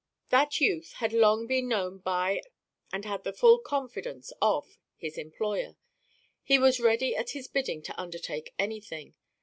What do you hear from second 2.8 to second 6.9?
and had the full confidence of his employer. He was